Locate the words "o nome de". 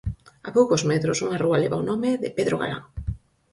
1.81-2.29